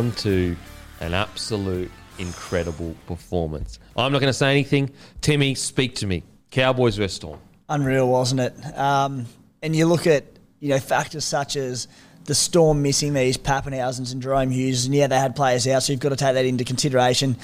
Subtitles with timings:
[0.00, 0.56] Now, on to
[1.00, 3.78] an absolute incredible performance.
[3.96, 4.90] I'm not going to say anything.
[5.20, 6.22] Timmy, speak to me.
[6.50, 7.38] Cowboys vs Storm.
[7.68, 8.78] unreal, wasn't it?
[8.78, 9.26] Um,
[9.62, 10.24] and you look at
[10.60, 11.86] you know factors such as
[12.24, 15.92] the Storm missing these Pappenhausens and Jahrome Hughes, and yeah, they had players out, so
[15.92, 17.36] you've got to take that into consideration.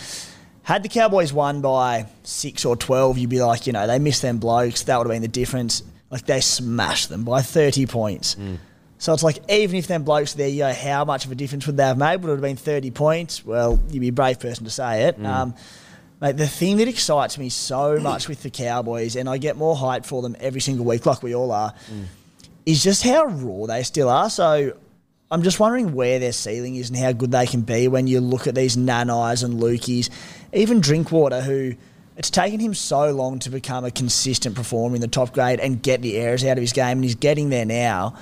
[0.63, 4.23] Had the Cowboys won by six or twelve, you'd be like, you know, they missed
[4.23, 4.83] them blokes.
[4.85, 5.83] That would have been the difference.
[6.11, 8.36] Like they smashed them by thirty points.
[8.98, 11.34] So it's like even if them blokes were there, you know, how much of a
[11.34, 12.23] difference would they have made?
[12.23, 13.45] Would it have been thirty points?
[13.45, 15.18] Well, you'd be a brave person to say it.
[15.24, 15.55] Um,
[16.18, 19.77] Mate, the thing that excites me so much with the Cowboys, and I get more
[19.77, 21.74] hype for them every single week, like we all are,
[22.64, 24.30] is just how raw they still are.
[24.30, 24.73] So
[25.30, 28.20] I'm just wondering where their ceiling is and how good they can be when you
[28.20, 30.08] look at these Nanais and Lukies,
[30.55, 31.74] even Drinkwater, who
[32.17, 35.83] it's taken him so long to become a consistent performer in the top grade and
[35.83, 38.17] get the errors out of his game, and he's getting there now.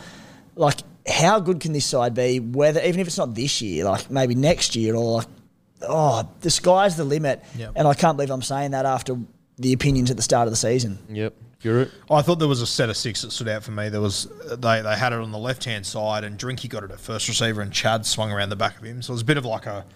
[0.56, 2.41] Like, how good can this side be?
[2.41, 5.26] Whether even if it's not this year, like maybe next year, or like,
[5.82, 7.42] oh, the sky's the limit.
[7.56, 7.72] Yep.
[7.76, 9.16] And I can't believe I'm saying that after
[9.59, 10.98] the opinions at the start of the season.
[11.10, 11.34] Yep.
[11.60, 13.88] You're I thought there was a set of six that stood out for me.
[13.88, 16.91] There was they, they had it on the left hand side, and Drinky got it
[16.91, 19.00] at first receiver, and Chad swung around the back of him.
[19.00, 19.87] So it was a bit of like a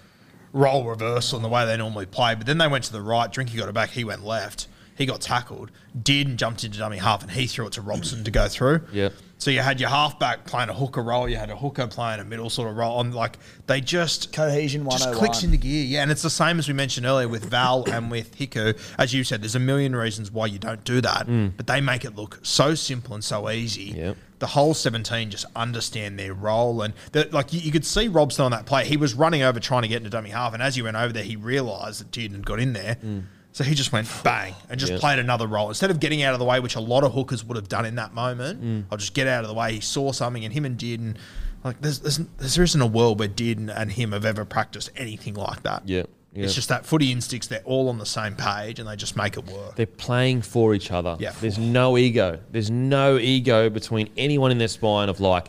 [0.54, 2.34] role reversal in the way they normally play.
[2.34, 3.30] But then they went to the right.
[3.30, 3.90] Drinky got it back.
[3.90, 4.66] He went left.
[4.98, 5.70] He got tackled.
[6.02, 8.82] Did and jumped into dummy half, and he threw it to Robson to go through.
[8.92, 9.12] Yep.
[9.38, 11.28] So you had your halfback playing a hooker role.
[11.28, 12.98] You had a hooker playing a middle sort of role.
[12.98, 13.38] On like
[13.68, 15.84] they just Cohesion one just clicks oh into gear.
[15.84, 18.76] Yeah, and it's the same as we mentioned earlier with Val and with Hiku.
[18.98, 21.52] As you said, there's a million reasons why you don't do that, mm.
[21.56, 23.92] but they make it look so simple and so easy.
[23.96, 24.16] Yep.
[24.40, 28.44] The whole 17 just understand their role, and the, like you, you could see Robson
[28.44, 28.84] on that play.
[28.84, 31.12] He was running over trying to get into dummy half, and as he went over
[31.12, 32.96] there, he realised that Dearden had got in there.
[33.04, 33.24] Mm.
[33.52, 35.00] So he just went bang and just Yep.
[35.00, 37.44] played another role instead of getting out of the way, which a lot of hookers
[37.44, 38.62] would have done in that moment.
[38.62, 38.84] Mm.
[38.92, 39.74] I'll just get out of the way.
[39.74, 41.16] He saw something, and him and Dearden,
[41.64, 42.18] like there's, there's
[42.54, 45.88] there isn't a world where Dearden and him have ever practiced anything like that.
[45.88, 46.08] Yep.
[46.34, 47.48] It's just that footy instincts.
[47.48, 49.74] They're all on the same page, and they just make it work.
[49.74, 51.16] They're playing for each other.
[51.18, 51.32] Yeah.
[51.40, 52.38] There's no ego.
[52.52, 55.48] There's no ego between anyone in their spine of like,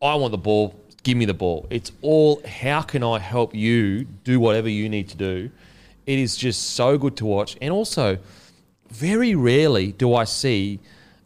[0.00, 1.66] I want the ball, give me the ball.
[1.68, 5.50] It's all how can I help you do whatever you need to do.
[6.06, 7.56] It is just so good to watch.
[7.60, 8.18] And also,
[8.90, 10.80] very rarely do I see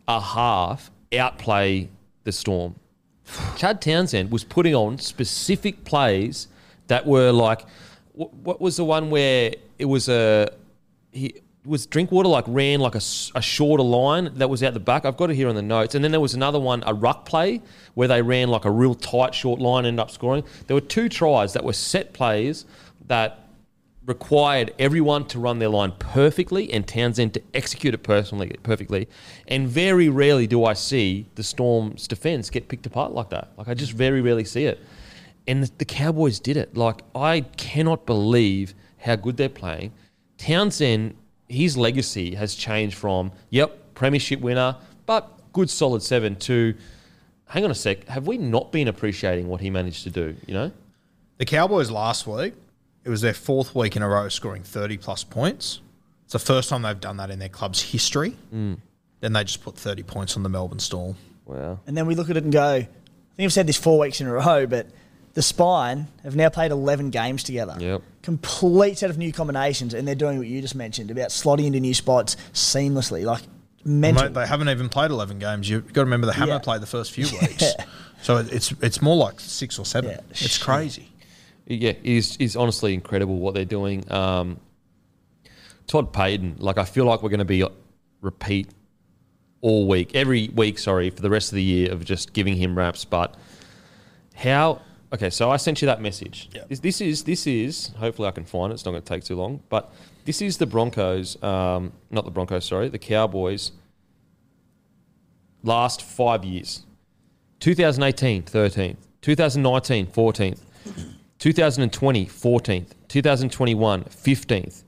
[0.06, 1.89] a half outplay
[2.25, 2.77] the storm.
[3.56, 6.49] Chad Townsend was putting on specific plays
[6.87, 7.66] that were like,
[8.13, 10.48] what, was the one where it was a
[11.13, 11.34] he
[11.65, 13.03] was Drinkwater like ran like a,
[13.34, 15.04] a shorter line that was out the back.
[15.04, 17.27] I've got it here on the notes, and then there was another one, a ruck
[17.27, 17.60] play
[17.95, 20.45] where they ran like a real tight short line, and ended up scoring.
[20.66, 22.65] There were two tries that were set plays
[23.07, 23.47] that
[24.09, 29.07] required everyone to run their line perfectly and Townsend to execute it personally perfectly.
[29.47, 33.53] And very rarely do I see the Storm's defense get picked apart like that.
[33.59, 34.81] Like I just very rarely see it.
[35.47, 36.75] And the, the Cowboys did it.
[36.75, 39.93] Like I cannot believe how good they're playing.
[40.39, 41.15] Townsend,
[41.49, 46.75] his legacy has changed from yep, premiership winner, but good solid seven to
[47.49, 50.54] hang on a sec, have we not been appreciating what he managed to do, you
[50.54, 50.71] know?
[51.39, 52.54] The Cowboys last week,
[53.09, 55.81] it was their fourth week in a row scoring 30 plus points.
[56.25, 58.37] It's the first time they've done that in their club's history.
[58.55, 58.77] Mm.
[59.21, 61.16] Then they just put 30 points on the Melbourne Storm.
[61.47, 61.81] Wow.
[61.87, 64.21] And then we look at it and go, I think I've said this four weeks
[64.21, 64.89] in a row, but
[65.33, 67.77] the Spine have now played 11 games together.
[67.78, 68.03] Yep.
[68.21, 71.81] Complete set of new combinations, and they're doing what you just mentioned about slotting into
[71.81, 73.25] new spots seamlessly.
[73.25, 73.41] Like,
[73.87, 74.25] mental.
[74.25, 75.71] Mate, they haven't even played 11 games.
[75.71, 76.59] You've got to remember the Hammer Yeah.
[76.59, 77.72] played the first few weeks.
[78.21, 80.11] So it's it's more like six or seven.
[80.11, 80.21] Yeah.
[80.31, 81.09] It's crazy.
[81.68, 84.10] Yeah, it is is honestly incredible what they're doing.
[84.10, 84.59] Um,
[85.86, 87.65] Todd Payten, like I feel like we're going to be
[88.22, 88.68] repeat
[89.60, 90.78] all week, every week.
[90.78, 93.04] Sorry for the rest of the year of just giving him raps.
[93.04, 93.36] But
[94.34, 94.80] how?
[95.12, 96.48] Okay, so I sent you that message.
[96.54, 96.68] Yep.
[96.68, 97.88] This, this is this is.
[97.98, 98.74] Hopefully, I can find it.
[98.74, 99.62] It's not going to take too long.
[99.68, 99.92] But
[100.24, 102.65] this is the Broncos, um, not the Broncos.
[102.65, 103.72] Sorry, the Cowboys.
[105.62, 106.86] Last five years.
[107.60, 108.97] 2018, 13th.
[109.20, 110.60] 2019, 14th.
[111.39, 112.91] 2020, 14th.
[113.09, 114.83] 2021, 15th.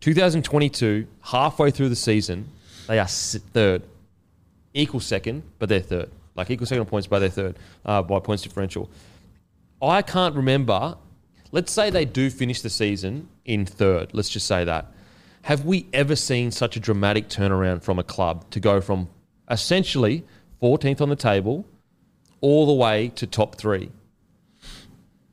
[0.00, 2.48] 2022, halfway through the season,
[2.88, 3.82] they are third.
[4.74, 6.10] Equal second, but they're third.
[6.34, 8.90] Like equal second points, but they're third uh, by points differential.
[9.82, 10.96] I can't remember.
[11.50, 14.14] Let's say they do finish the season in third.
[14.14, 14.92] Let's just say that.
[15.42, 19.08] Have we ever seen such a dramatic turnaround from a club to go from
[19.50, 20.24] essentially
[20.62, 21.66] 14th on the table
[22.40, 23.90] all the way to top three?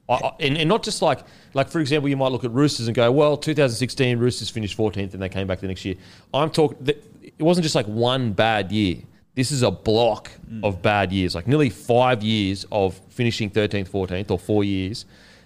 [0.10, 1.20] I, I- and, and not just like,
[1.54, 5.14] like for example, you might look at Roosters and go, well, 2016 Roosters finished 14th
[5.14, 5.96] and they came back the next year.
[6.34, 6.78] I'm talking.
[6.88, 8.98] It wasn't just like one bad year.
[9.36, 10.64] This is a block mm.
[10.66, 15.06] of bad years, like nearly five years of finishing 13th, 14th, or four years.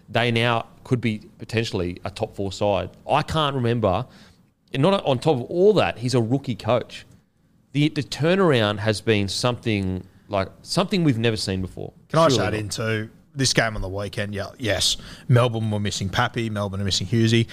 [0.10, 2.90] They now could be potentially a top four side.
[3.08, 4.06] I can't remember.
[4.74, 7.06] And not on top of all that, he's a rookie coach.
[7.74, 11.94] The the turnaround has been something like something we've never seen before.
[12.10, 12.60] Can I just Surely add not.
[12.60, 14.34] into this game on the weekend?
[14.34, 14.98] Yeah, yes.
[15.28, 16.50] Melbourne were missing Pappy.
[16.50, 17.48] Melbourne are missing Husey.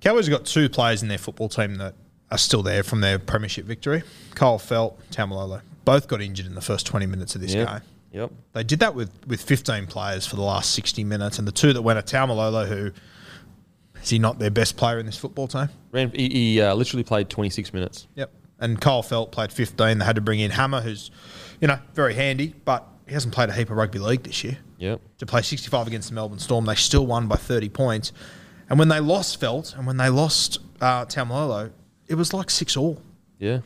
[0.00, 1.94] Cowboys have got two players in their football team that
[2.30, 4.02] are still there from their premiership victory.
[4.34, 5.62] Kyle Feldt, Taumalolo.
[5.84, 7.68] Both got injured in the first 20 minutes of this Yep.
[7.68, 7.80] game.
[8.12, 8.30] Yep.
[8.52, 11.72] They did that with, with 15 players for the last 60 minutes, and the two
[11.72, 12.90] that went are Taumalolo, who
[14.02, 15.68] is he not their best player in this football team?
[15.90, 18.06] Ran, he he uh, literally played 26 minutes.
[18.14, 18.32] Yep.
[18.60, 19.98] And Kyle Feldt played 15.
[19.98, 21.10] They had to bring in Hammer, who's,
[21.60, 24.58] you know, very handy, but he hasn't played a heap of rugby league this year.
[24.78, 25.00] Yep.
[25.18, 28.12] To play 65 against the Melbourne Storm, they still won by 30 points.
[28.68, 31.72] And when they lost Feldt and when they lost uh, Taumalolo,
[32.06, 33.00] it was like six all.
[33.38, 33.60] Yeah.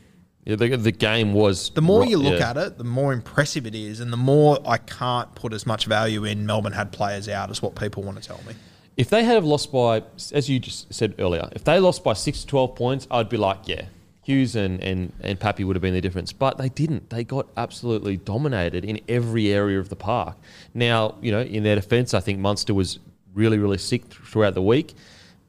[0.45, 0.57] Yeah.
[0.57, 1.71] The, the game was.
[1.71, 2.51] The more ro- you look yeah.
[2.51, 5.87] at it, the more impressive it is, and the more I can't put as much
[5.87, 8.55] value in Melbourne had players out as what people want to tell me.
[8.97, 10.03] If they had lost by,
[10.33, 13.39] as you just said earlier, if they lost by six to 12 points, I'd be
[13.39, 13.87] like, yeah,
[14.23, 16.33] Hughes and, and, and Pappy would have been the difference.
[16.33, 17.11] But they didn't.
[17.11, 20.37] They got absolutely dominated in every area of the park.
[20.75, 23.01] Now, you know, in their defence, I think Munster was
[23.35, 24.95] really, really sick throughout the week.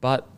[0.00, 0.28] But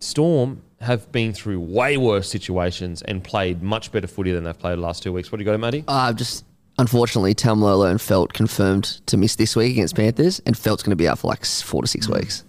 [0.00, 4.78] Storm have been through way worse situations and played much better footy than they've played
[4.78, 5.32] the last two weeks.
[5.32, 5.84] What do you got, Matty?
[5.88, 6.44] Uh, just
[6.78, 10.96] unfortunately, Taumalolo and Feldt confirmed to miss this week against Panthers, and Feldt's going to
[10.96, 12.44] be out for like four to six weeks.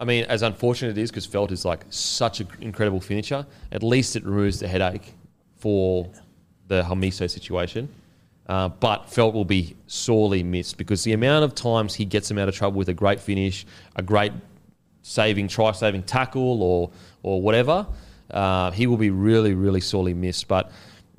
[0.00, 3.82] I mean, as unfortunate it is, because Feldt is like such an incredible finisher, at
[3.82, 5.14] least it removes the headache
[5.58, 6.08] for
[6.68, 7.88] the Hamiso situation.
[8.48, 12.38] Uh, but Feldt will be sorely missed because the amount of times he gets them
[12.38, 14.32] out of trouble with a great finish, a great
[15.02, 16.90] saving, try saving tackle, or
[17.22, 17.86] or whatever,
[18.30, 20.48] uh, he will be really, really sorely missed.
[20.48, 20.72] But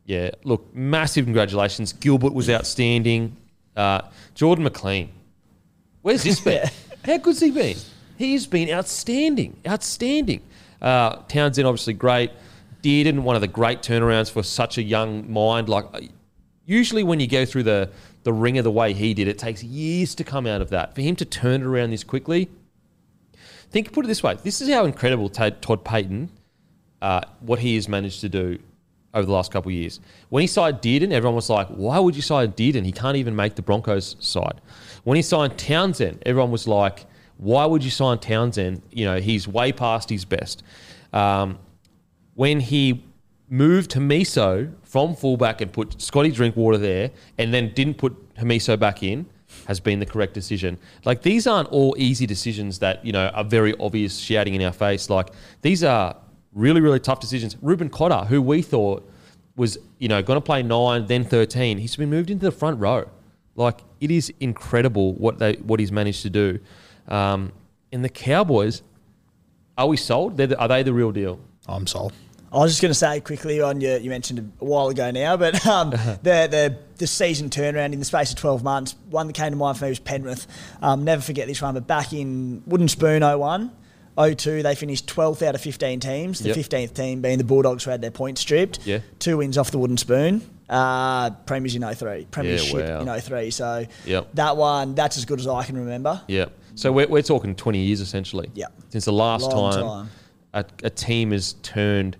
[0.05, 1.93] yeah, look, massive congratulations.
[1.93, 3.37] Gilbert was outstanding.
[3.75, 4.01] Uh,
[4.35, 5.11] Jordan McLean,
[6.01, 6.67] Where's this been?
[7.05, 7.77] How good's he been?
[8.21, 10.41] He's been outstanding, outstanding.
[10.79, 12.29] Uh, Townsend obviously great.
[12.83, 15.67] Dearden, one of the great turnarounds for such a young mind.
[15.67, 16.01] Like uh,
[16.67, 17.89] usually when you go through the
[18.21, 20.93] the ringer the way he did, it takes years to come out of that.
[20.93, 22.47] For him to turn it around this quickly,
[23.71, 26.29] think put it this way: this is how incredible Todd Todd Payten,
[27.01, 28.59] uh, what he has managed to do
[29.15, 29.99] over the last couple of years.
[30.29, 32.85] When he signed Dearden, everyone was like, "Why would you sign Dearden?
[32.85, 34.61] He can't even make the Broncos side."
[35.05, 37.07] When he signed Townsend, everyone was like,
[37.41, 38.81] "Why would you sign Townsend?
[38.91, 40.63] You know, he's way past his best."
[41.11, 41.59] Um,
[42.35, 43.03] when he
[43.49, 49.03] moved Hamiso from fullback and put Scotty Drinkwater there, and then didn't put Hamiso back
[49.03, 49.25] in,
[49.67, 50.77] has been the correct decision.
[51.03, 54.71] Like these aren't all easy decisions that you know are very obvious, shouting in our
[54.71, 55.09] face.
[55.09, 55.29] Like
[55.61, 56.15] these are
[56.53, 57.57] really, really tough decisions.
[57.61, 59.09] Reuben Cotter, who we thought
[59.55, 62.79] was you know going to play nine, then thirteen, he's been moved into the front
[62.79, 63.09] row.
[63.55, 66.59] Like it is incredible what they what he's managed to do.
[67.07, 67.51] Um,
[67.91, 68.81] and the Cowboys,
[69.77, 70.37] are we sold?
[70.37, 71.39] They're the, are they the real deal?
[71.67, 72.13] I'm sold.
[72.53, 75.37] I was just going to say quickly on your, you mentioned a while ago now,
[75.37, 79.33] but um, the, the the season turnaround in the space of 12 months, one that
[79.33, 80.47] came to mind for me was Penrith.
[80.81, 83.71] Um, never forget this one, but back in Wooden Spoon 01,
[84.35, 86.57] 02, they finished 12th out of 15 teams, the Yep.
[86.57, 88.85] 15th team being the Bulldogs who had their points stripped.
[88.85, 88.99] Yeah.
[89.19, 90.41] Two wins off the Wooden Spoon.
[90.69, 93.13] Uh, premiers in 03, premiership wow.
[93.15, 93.49] in 03.
[93.51, 94.29] So Yep.
[94.35, 96.21] that one, that's as good as I can remember.
[96.27, 96.45] Yeah.
[96.75, 98.49] So we're, we're talking 20 years essentially.
[98.53, 98.67] Yeah.
[98.89, 100.09] Since the last Long time, time.
[100.53, 102.17] A, a team has turned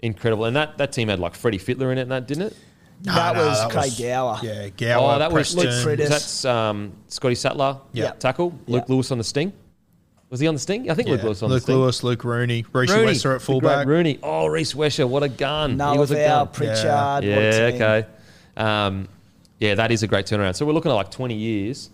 [0.00, 0.44] incredible.
[0.44, 2.56] And that, that team had like Freddie Fittler in it and that, didn't it?
[3.02, 4.38] that no, was that Craig was- Gower.
[4.42, 5.64] Yeah, Gower, oh, that was Preston.
[5.88, 6.08] Luke Priddis.
[6.08, 8.10] That's um, Scotty Sattler Yeah.
[8.12, 8.50] tackle.
[8.66, 8.94] Luke Yeah.
[8.94, 9.52] Lewis on the sting.
[10.30, 10.90] Was he on the sting?
[10.90, 11.74] I think Yeah, Luke Lewis on the sting.
[11.76, 11.82] Luke.
[11.84, 13.86] Lewis, Luke Rooney, Reece Rooney, at fullback.
[13.86, 14.18] Rooney.
[14.22, 15.70] Oh, Rhys Wesser, what a gun.
[15.70, 16.48] he Noah was a gun.
[16.48, 16.84] Pritchard.
[16.84, 17.20] Yeah.
[17.20, 18.06] Yeah, okay.
[18.56, 19.08] Um,
[19.58, 20.54] yeah, that is a great turnaround.
[20.56, 21.90] So we're looking at like 20 years.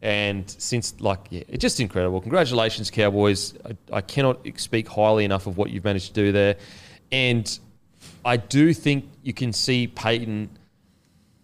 [0.00, 2.20] And since, like, yeah, it's just incredible.
[2.20, 3.54] Congratulations, Cowboys.
[3.64, 6.56] I, I cannot speak highly enough of what you've managed to do there.
[7.10, 7.58] And
[8.24, 10.48] I do think you can see Payten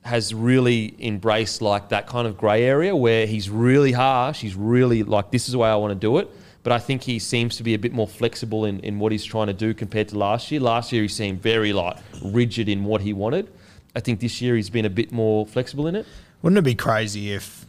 [0.02, 4.40] has really embraced like that kind of grey area where he's really harsh.
[4.40, 6.30] He's really like, this is the way I want to do it.
[6.62, 9.25] But I think he seems to be a bit more flexible in, in what he's
[9.25, 10.61] trying to do compared to last year.
[10.61, 13.52] Last year he seemed very like rigid in what he wanted.
[13.96, 16.06] I think this year he's been a bit more flexible in it.
[16.42, 17.66] Wouldn't it be crazy if,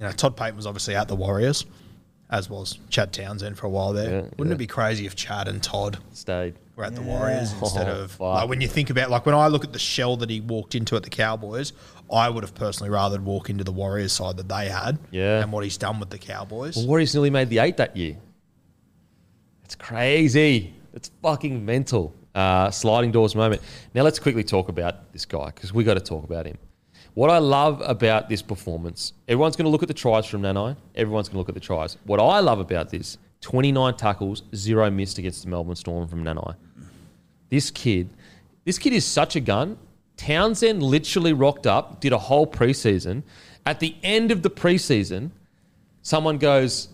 [0.00, 1.66] you know, Todd Payten was obviously at the Warriors,
[2.30, 4.10] as was Chad Townsend for a while there.
[4.10, 4.54] Yeah, Wouldn't yeah.
[4.54, 6.54] it be crazy if Chad and Todd Stayed.
[6.76, 9.48] were at the Warriors instead Oh, of like when you think about like when I
[9.48, 11.72] look at the shell that he walked into at the Cowboys,
[12.12, 15.42] I would have personally rather walk into the Warriors side that they had, Yeah.
[15.42, 16.76] and what he's done with the Cowboys.
[16.76, 18.16] Well, Warriors nearly made the eight that year.
[19.64, 20.74] It's crazy.
[20.94, 22.14] It's fucking mental.
[22.34, 23.60] Uh, sliding doors moment.
[23.92, 26.56] Now let's quickly talk about this guy because we got to talk about him.
[27.14, 30.76] What I love about this performance, everyone's going to look at the tries from Nanai.
[30.94, 31.96] Everyone's going to look at the tries.
[32.04, 36.54] What I love about this, 29 tackles, zero missed against the Melbourne Storm from Nanai.
[37.48, 38.10] This kid,
[38.64, 39.76] this kid is such a gun.
[40.16, 43.22] Townsend literally rocked up, did a whole preseason.
[43.66, 45.30] At the end of the preseason,
[46.02, 46.88] someone goes,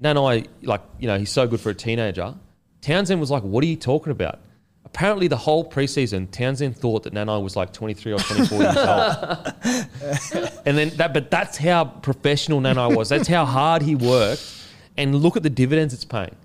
[0.00, 2.34] Nanai, like, you know, he's so good for a teenager.
[2.80, 4.40] Townsend was like, What are you talking about?
[4.84, 10.58] Apparently, the whole preseason, Townsend thought that Nanai was like 23 or 24 years old.
[10.66, 13.08] and then that, but that's how professional Nanai was.
[13.08, 14.60] That's how hard he worked.
[14.96, 16.36] And look at the dividends it's paying.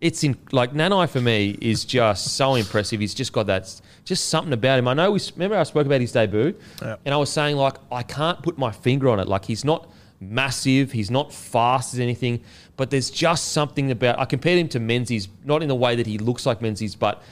[0.00, 3.00] It's in like Nanai for me is just so impressive.
[3.00, 4.88] He's just got that, just something about him.
[4.88, 8.02] I know we remember I spoke about his debut, and I was saying like I
[8.02, 9.28] can't put my finger on it.
[9.28, 12.40] Like he's not massive, he's not fast as anything,
[12.78, 14.18] but there's just something about.
[14.18, 17.22] I compared him to Menzies, not in the way that he looks like Menzies, but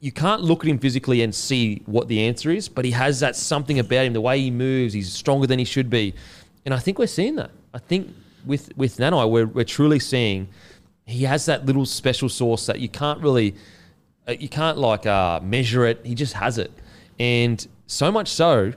[0.00, 3.20] you can't look at him physically and see what the answer is, but he has
[3.20, 6.14] that something about him, the way he moves, he's stronger than he should be.
[6.64, 7.50] And I think we're seeing that.
[7.74, 8.14] I think
[8.46, 10.48] with with Nanai, we're, we're truly seeing
[11.04, 13.54] he has that little special sauce that you can't really,
[14.28, 16.00] uh, you can't like uh, measure it.
[16.04, 16.72] He just has it.
[17.18, 18.72] And so much so,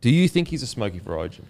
[0.00, 1.46] do you think he's a smoky for Origin?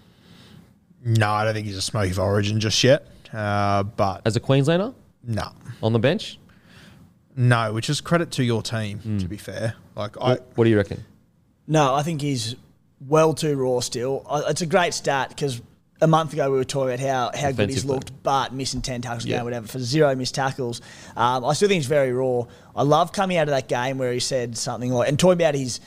[1.05, 3.07] No, I don't think he's a smoky for Origin just yet.
[3.33, 4.93] Uh, but As a Queenslander
[5.25, 5.51] no,
[5.83, 6.39] on the bench?
[7.39, 8.99] No, which is credit to your team.
[8.99, 9.19] Hmm.
[9.19, 11.05] To be fair, like I, What, what do you reckon?
[11.67, 12.55] No, I think he's
[13.07, 14.27] well too raw still.
[14.49, 15.63] It's a great start because
[16.01, 19.03] a month ago we were talking about how, how good he's looked, but missing 10
[19.03, 19.37] tackles a Yeah.
[19.39, 20.81] game, whatever, for zero missed tackles.
[21.17, 22.43] Um, I still think he's very raw.
[22.77, 25.55] I love coming out of that game where he said something like, and talking about
[25.55, 25.81] his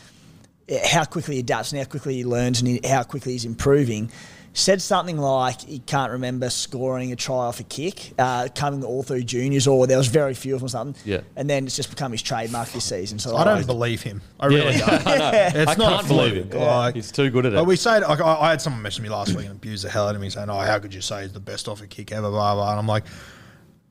[0.86, 4.10] how quickly he adapts and how quickly he learns and he- how quickly he's improving.
[4.54, 9.02] Said something like he can't remember scoring a try off a kick, uh, coming all
[9.02, 11.02] through juniors, or there was very few of them or something.
[11.06, 11.22] Yeah.
[11.38, 13.18] And then it's just become his trademark this season.
[13.18, 14.22] So I don't like- believe him.
[14.42, 14.90] I really don't.
[15.08, 15.32] I know.
[15.34, 16.60] It's I not can't believe him.
[16.60, 17.56] Like- he's too good at it.
[17.56, 19.90] But we say, like, I, I had someone message me last week and abuse the
[19.90, 21.88] hell out of me, saying, "Oh, how could you say he's the best off a
[21.88, 22.72] kick ever?" Blah blah.
[22.72, 23.06] And I'm like,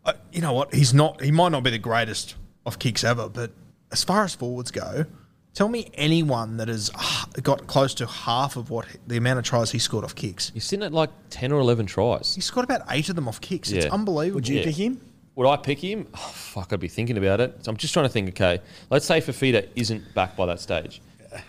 [0.05, 0.75] uh, you know what?
[0.75, 1.23] He's not.
[1.23, 2.35] He might not be the greatest
[2.67, 3.51] off kicks ever, but
[3.93, 5.07] as far as forwards go,
[5.55, 9.45] tell me anyone that has uh, got close to half of what the amount of
[9.45, 10.51] tries he scored off kicks.
[10.55, 12.35] He's sitting at like 10 or 11 tries.
[12.35, 13.71] He scored about eight of them off kicks.
[13.71, 13.93] It's Yeah.
[13.93, 14.37] unbelievable.
[14.37, 14.65] Would you Yeah.
[14.65, 15.01] pick him?
[15.37, 16.07] Would I pick him?
[16.15, 17.65] Oh, fuck, I'd be thinking about it.
[17.65, 18.29] So I'm just trying to think.
[18.31, 21.01] Okay, let's say Fifita isn't back by that stage.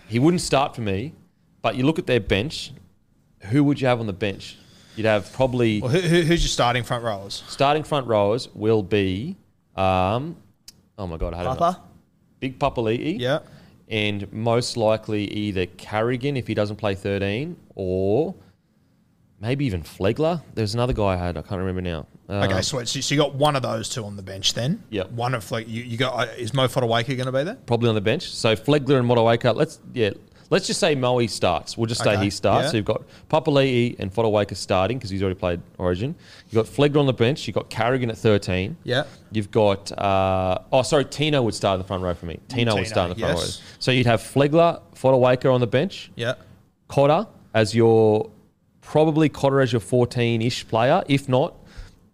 [0.08, 1.12] He wouldn't start for me.
[1.60, 2.72] But you look at their bench.
[3.50, 4.56] Who would you have on the bench?
[4.96, 7.42] You'd have probably Well, who, who, who's your starting front rowers?
[7.48, 9.36] starting front rowers will be.
[9.76, 10.36] Um,
[10.98, 11.58] oh my god, I had it.
[11.58, 11.80] Papa?
[12.40, 13.18] Big Papali'i.
[13.18, 13.40] Yeah.
[13.92, 18.34] And most likely either Carrigan if he doesn't play 13 or
[19.38, 20.42] maybe even Flegler.
[20.54, 21.36] There's another guy I had.
[21.36, 22.06] I can't remember now.
[22.28, 22.88] Uh, Okay, sweet.
[22.88, 24.82] So, so you got one of those two on the bench then.
[24.88, 25.04] Yeah.
[25.04, 27.58] One of like you, you got uh, is Mo Fotuaika going to be there?
[27.66, 28.30] probably on the bench.
[28.30, 30.12] So Flegler and Fotuaika, let's yeah,
[30.52, 31.78] let's just say Moe starts.
[31.78, 32.66] We'll just say Okay, he starts.
[32.66, 32.70] yeah.
[32.70, 36.14] So you've got Papali'i and Fotuaika starting because he's already played Origin.
[36.50, 37.46] You've got Flegler on the bench.
[37.48, 38.76] You've got Carrigan at 13.
[38.84, 39.04] Yeah.
[39.32, 42.38] You've got, uh, oh, sorry, Tino would start in the front row for me.
[42.48, 43.60] Tino, would start in the front yes.
[43.60, 43.64] row.
[43.78, 46.10] So you'd have Flegler, Fotuaika on the bench.
[46.16, 46.34] Yeah.
[46.88, 48.30] Cotter as your
[48.82, 51.02] probably Cotter as your 14-ish player.
[51.08, 51.56] If not,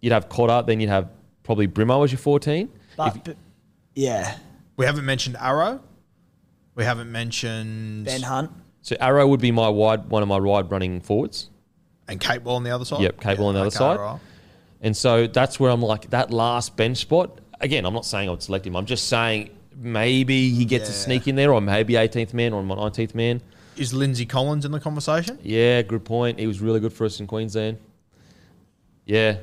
[0.00, 0.64] you'd have Cotter.
[0.64, 1.10] Then you'd have
[1.42, 2.68] probably Brimo as your 14.
[2.96, 3.36] But, If- but-
[3.96, 4.36] yeah,
[4.76, 5.80] We haven't mentioned Arrow.
[6.78, 8.52] We haven't mentioned Ben Hunt.
[8.82, 11.50] so Arrow would be my wide one of my wide running forwards.
[12.06, 13.00] and Capewell on the other side.
[13.00, 13.98] Yep, Capewell on the other side.
[13.98, 14.20] right.
[14.80, 17.40] And so that's where I'm like that last bench spot.
[17.60, 18.76] Again, I'm not saying I would select him.
[18.76, 22.62] I'm just saying maybe he gets a sneak in there, or maybe 18th man or
[22.62, 23.40] 19th man.
[23.76, 25.36] Is Lindsay Collins in the conversation?
[25.42, 26.38] Yeah, good point.
[26.38, 27.78] He was really good for us in Queensland.
[29.04, 29.38] Yeah,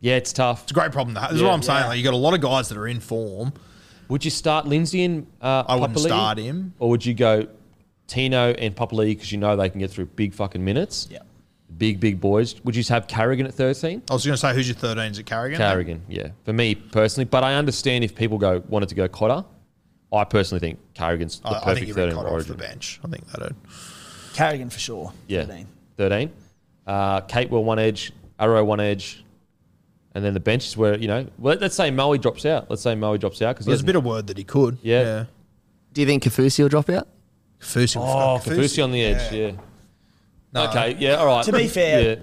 [0.00, 0.62] yeah, it's tough.
[0.62, 1.14] It's a great problem.
[1.16, 1.30] to have.
[1.32, 1.48] This is Yeah.
[1.48, 1.86] what I'm saying.
[1.86, 3.52] Like, you got a lot of guys that are in form.
[4.12, 6.06] Would you start Lindsay and uh, I wouldn't Papali'i?
[6.06, 6.74] start him.
[6.78, 7.48] or would you go
[8.06, 11.08] Tino and Papali'i because you know they can get through big fucking minutes?
[11.10, 11.20] Yeah.
[11.78, 12.62] Big, big boys.
[12.62, 14.02] Would you just have Carrigan at 13?
[14.10, 15.12] I was going to say, who's your 13?
[15.12, 15.56] Is it Carrigan?
[15.56, 16.28] Carrigan, yeah.
[16.44, 19.46] For me personally, but I understand if people go wanted to go Cotter.
[20.12, 22.52] I personally think Carrigan's the I, I perfect think you 13 would cut off origin.
[22.52, 23.00] the bench.
[23.02, 23.56] I think that'd.
[24.34, 25.10] Carrigan for sure.
[25.26, 25.66] Yeah, 13.
[25.96, 26.32] 13.
[26.86, 29.24] Uh, Kate will one edge, Arrow one edge,
[30.14, 32.68] and then the bench is where, you know, well, let's say Moe drops out.
[32.70, 34.78] Let's say Moe drops out because There's a bit of word that he could.
[34.82, 35.24] Yeah.
[35.92, 37.08] Do you think Kaufusi will drop out?
[37.60, 39.52] Fusi, Oh, Kaufusi on the edge, yeah.
[40.52, 40.68] No.
[40.68, 41.44] Okay, yeah, all right.
[41.44, 42.16] To be fair- yeah.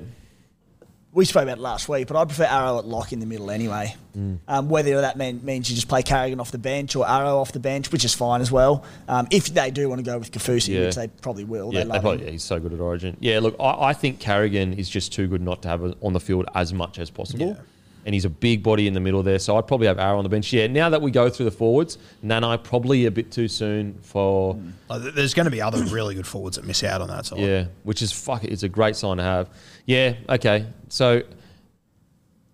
[1.11, 3.49] We spoke about it last week, but I prefer Arrow at lock in the middle
[3.49, 3.95] anyway.
[4.15, 4.37] Mm.
[4.47, 7.51] Um, whether that mean, means you just play Carrigan off the bench or Arrow off
[7.51, 8.83] the bench, which is fine as well.
[9.07, 10.85] Um, if they do want to go with Kaufusi, Yeah.
[10.85, 12.25] which they probably will, Yeah, they they love probably, him.
[12.25, 13.17] yeah, he's so good at Origin.
[13.19, 16.19] Yeah, look, I, I think Carrigan is just too good not to have on the
[16.19, 17.57] field as much as possible.
[18.05, 20.23] And he's a big body in the middle there, so I'd probably have Arrow on
[20.23, 20.51] the bench.
[20.53, 24.57] Yeah, now that we go through the forwards, Nanai probably a bit too soon for,
[24.89, 27.39] Like, there's going to be other really good forwards that miss out on that side.
[27.39, 28.43] yeah, which is fuck.
[28.45, 29.49] It's a great sign to have.
[29.85, 31.21] Yeah, okay, so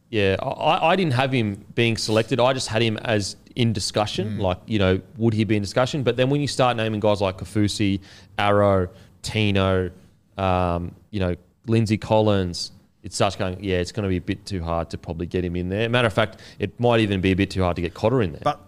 [0.10, 2.40] yeah, I, I didn't have him being selected.
[2.40, 4.40] I just had him as in discussion.
[4.40, 6.04] Like, you know, would he be in discussion?
[6.04, 8.02] But then when you start naming guys like Kaufusi,
[8.38, 8.90] Arrow,
[9.22, 9.92] Tino,
[10.38, 11.36] um, you know,
[11.68, 12.72] Lindsay Collins,
[13.06, 15.46] it starts going, yeah, it's going to be a bit too hard to probably get
[15.46, 15.88] him in there.
[15.88, 18.32] Matter of fact, it might even be a bit too hard to get Cotter in
[18.32, 18.42] there.
[18.44, 18.60] But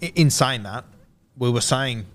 [0.00, 0.84] in saying that,
[1.36, 2.06] we were saying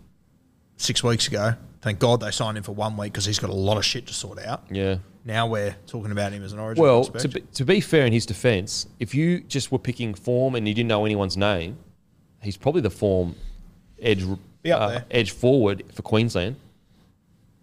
[0.77, 3.53] six weeks ago, thank God they signed him for one week because he's got a
[3.53, 4.63] lot of shit to sort out.
[4.71, 4.99] yeah.
[5.25, 8.13] Now we're talking about him as an origin Well, to be, to be fair in
[8.13, 11.77] his defence, if you just were picking form and you didn't know anyone's name,
[12.43, 13.35] he's probably the form
[13.99, 14.23] edge
[14.71, 16.57] uh, edge forward for Queensland.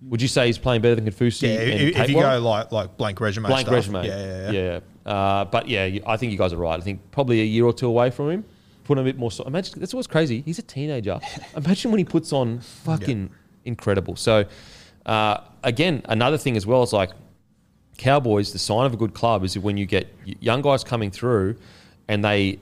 [0.08, 1.42] Would you say he's playing better than Kaufusi?
[1.42, 4.80] yeah, if, if you go like like blank resume, blank stuff, resume, yeah, yeah, yeah.
[5.04, 5.10] yeah.
[5.12, 6.78] Uh, but yeah, I think you guys are right.
[6.78, 8.44] I think probably a year or two away from him.
[8.84, 9.30] Put him a bit more.
[9.30, 10.42] So, imagine that's what's crazy.
[10.42, 11.20] He's a teenager.
[11.56, 13.30] imagine when he puts on fucking
[13.64, 14.16] incredible.
[14.16, 14.44] So
[15.06, 17.10] uh, again, another thing as well is like
[17.98, 18.52] Cowboys.
[18.52, 21.56] The sign of a good club is when you get young guys coming through,
[22.08, 22.58] and they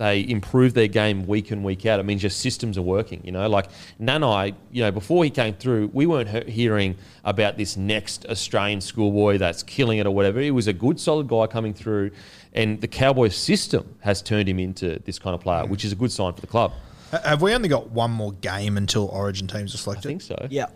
[0.00, 2.00] they improve their game week in week out.
[2.00, 3.20] It means your systems are working.
[3.22, 3.68] You know, like
[4.00, 4.54] Nanai.
[4.72, 9.62] You know, before he came through, we weren't hearing about this next Australian schoolboy that's
[9.62, 10.40] killing it or whatever.
[10.40, 12.12] He was a good, solid guy coming through,
[12.54, 15.96] and the Cowboys system has turned him into this kind of player, which is a
[15.96, 16.72] good sign for the club.
[17.10, 20.08] Have we only got one more game until Origin teams are selected?
[20.08, 20.46] I think so.
[20.48, 20.68] Yeah.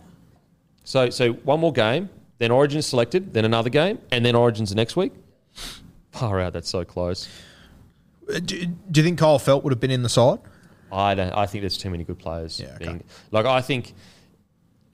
[0.84, 4.76] So, so one more game, then Origin's selected, then another game, and then Origin's the
[4.76, 5.12] next week.
[6.12, 7.26] Far out, that's so close.
[8.28, 10.38] Uh, Do, do you think Kyle Feldt would have been in the side?
[10.92, 11.32] I don't.
[11.32, 12.60] I think there's too many good players.
[12.60, 12.84] Yeah, okay.
[12.84, 13.94] being, like I think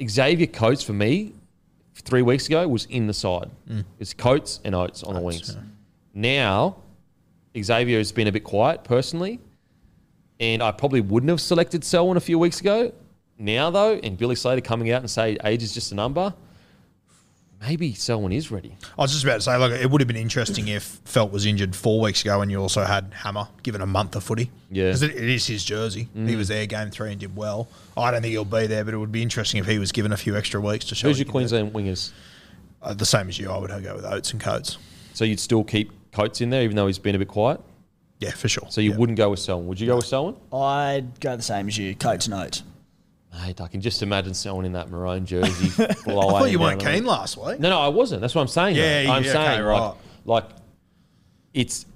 [0.08, 1.34] Xavier Coates for me
[1.94, 3.50] three weeks ago was in the side.
[3.98, 5.56] It's Coates and Oates on the wings.
[6.14, 6.76] Now
[7.60, 9.40] Xavier has been a bit quiet personally,
[10.38, 12.92] and I probably wouldn't have selected Selwyn a few weeks ago.
[13.38, 16.32] Now though, and Billy Slater coming out and say age is just a number.
[17.60, 18.74] Maybe Selwyn is ready.
[18.98, 21.44] I was just about to say, like, it would have been interesting if Feldt was
[21.44, 24.50] injured four weeks ago and you also had Hammer given a month of footy.
[24.70, 24.84] Yeah.
[24.86, 26.08] Because it, it is his jersey.
[26.14, 27.68] He was there game three and did well.
[27.98, 30.10] I don't think he'll be there, but it would be interesting if he was given
[30.12, 31.08] a few extra weeks to show.
[31.08, 31.32] Who's your can do.
[31.32, 32.12] Queensland wingers?
[32.82, 34.78] Uh, the same as you, I would go with Oates and Coates.
[35.12, 37.60] So you'd still keep Coates in there, even though he's been a bit quiet.
[38.20, 38.66] Yeah, for sure.
[38.70, 38.96] So you Yeah.
[38.96, 39.66] wouldn't go with Selwyn.
[39.66, 40.34] Would you go with Selwyn?
[40.50, 42.62] I'd go the same as you, Coates and Oates.
[43.32, 45.84] Mate, I can just imagine someone in that maroon jersey.
[45.84, 47.60] I thought you weren't keen last week.
[47.60, 48.20] No, no, I wasn't.
[48.20, 48.76] That's what I'm saying.
[48.76, 48.82] though.
[48.82, 49.94] Yeah, I'm yeah, saying okay, like, right.
[50.24, 50.44] like
[51.54, 51.86] it's.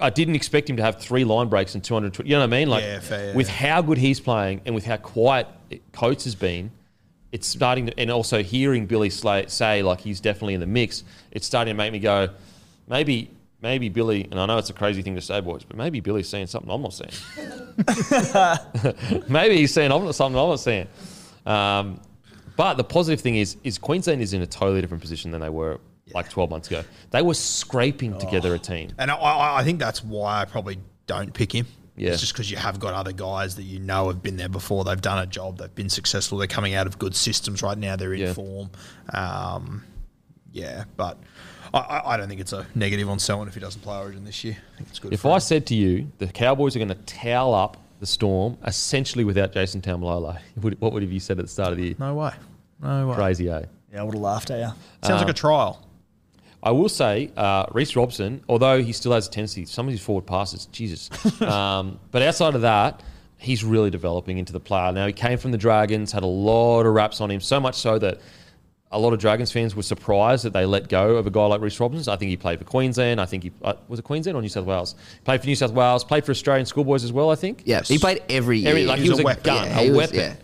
[0.00, 2.28] I didn't expect him to have three line breaks and 220.
[2.28, 2.68] You know what I mean?
[2.68, 3.54] Like Yeah, fair, yeah, with yeah.
[3.54, 5.48] how good he's playing and with how quiet
[5.92, 6.70] Coates has been,
[7.30, 7.98] it's starting to.
[7.98, 11.76] And also hearing Billy Slay, say like he's definitely in the mix, it's starting to
[11.76, 12.28] make me go,
[12.86, 13.30] maybe.
[13.62, 16.28] Maybe Billy, and I know it's a crazy thing to say, boys, but maybe Billy's
[16.28, 17.12] seeing something I'm not seeing.
[19.28, 20.88] maybe he's seeing something I'm not seeing.
[21.46, 22.00] Um,
[22.56, 25.48] But the positive thing is, is Queensland is in a totally different position than they
[25.48, 25.80] were
[26.12, 26.82] like 12 months ago.
[27.10, 28.90] They were scraping together a team.
[28.98, 31.66] And I- I, I think that's why I probably don't pick him.
[31.96, 32.10] Yeah.
[32.10, 34.82] It's just because you have got other guys that you know have been there before.
[34.84, 35.58] They've done a job.
[35.58, 36.38] They've been successful.
[36.38, 37.96] They're coming out of good systems right now.
[37.96, 38.32] They're in Yeah.
[38.34, 38.70] form.
[39.12, 39.84] Um,
[40.52, 41.18] yeah, but
[41.74, 44.24] I- I, I don't think it's a negative on Selwyn if he doesn't play Origin
[44.24, 44.56] this year.
[44.74, 45.12] I think it's good.
[45.12, 45.40] If I him.
[45.40, 49.80] said to you the Cowboys are going to towel up the Storm essentially without Jason
[49.80, 50.38] Taumalolo,
[50.80, 51.94] what would have you said at the start of the year?
[51.98, 52.32] no way,
[52.82, 53.14] no way.
[53.14, 53.62] Crazy, eh?
[53.92, 54.72] Yeah, I would have laughed at you.
[55.02, 55.86] Sounds like a trial.
[56.64, 60.00] I will say, uh, Reece Robson, although he still has a tendency, some of his
[60.00, 61.10] forward passes, Jesus.
[61.42, 63.02] um, but outside of that,
[63.36, 64.92] he's really developing into the player.
[64.92, 67.74] Now, he came from the Dragons, had a lot of raps on him, so much
[67.74, 68.20] so that
[68.92, 71.60] a lot of Dragons fans were surprised that they let go of a guy like
[71.60, 72.12] Reece Robson.
[72.12, 73.20] I think he played for Queensland.
[73.20, 74.94] I think he uh, was it Queensland or New South Wales.
[75.24, 76.04] Played for New South Wales.
[76.04, 77.30] Played for Australian schoolboys as well.
[77.30, 77.62] I think.
[77.64, 78.68] Yeah, he played every year.
[78.70, 79.42] Every, like he, He was, was a, a weapon.
[79.44, 80.16] gun, Yeah, a was- weapon.
[80.16, 80.34] yeah.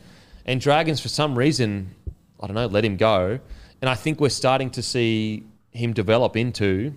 [0.46, 1.94] And Dragons, for some reason,
[2.40, 3.38] I don't know, let him go.
[3.82, 6.92] And I think we're starting to see him develop into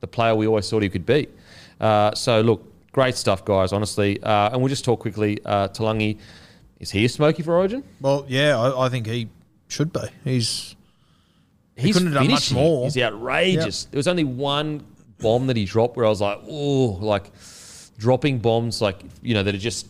[0.00, 1.28] the player we always thought he could be.
[1.80, 3.72] Uh, so look, great stuff, guys.
[3.72, 5.38] Honestly, uh, and we'll just talk quickly.
[5.44, 6.18] Uh, Taulagi,
[6.80, 7.82] is he a smoky for Origin?
[8.00, 9.28] Well, yeah, I, I think he
[9.68, 10.00] should be.
[10.24, 10.75] He's
[11.76, 12.84] He's couldn't have done much more.
[12.84, 13.84] He's outrageous.
[13.84, 14.84] There was only one
[15.18, 17.30] bomb that he dropped where I was like, oh, like
[17.98, 19.88] dropping bombs, like you know, that are just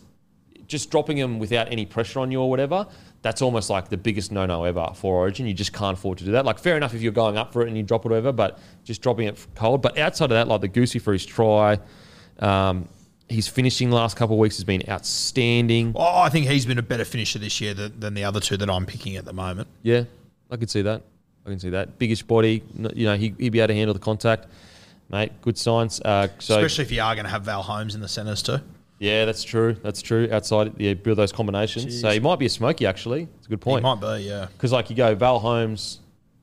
[0.67, 2.85] just dropping them without any pressure on you or whatever.
[3.21, 5.47] That's almost like the biggest no-no ever for Origin.
[5.47, 6.45] You just can't afford to do that.
[6.45, 8.59] Like, fair enough if you're going up for it and you drop it over, but
[8.83, 9.81] just dropping it cold.
[9.81, 11.79] But outside of that, like the Goosey for his try,
[12.39, 12.87] um,
[13.27, 15.93] his finishing last couple of weeks has been outstanding.
[15.93, 18.57] Well, I think he's been a better finisher this year than, than the other two
[18.57, 19.67] that I'm picking at the moment.
[19.83, 20.03] Yeah,
[20.51, 21.01] I can see that.
[21.47, 21.97] I can see that.
[21.97, 22.61] Biggest body,
[22.93, 24.47] you know, he, he'd be able to handle the contact,
[25.09, 25.31] mate.
[25.41, 26.01] Good signs.
[26.01, 28.59] Uh, so Especially if you are going to have Val Holmes in the centres too.
[28.99, 29.73] yeah, that's true.
[29.81, 30.27] That's true.
[30.29, 32.01] Outside, yeah, build those combinations.
[32.01, 32.85] So he might be a smoky.
[32.85, 33.85] Actually, it's a good point.
[33.85, 34.47] He might be, yeah.
[34.51, 35.99] Because like you go Val Holmes,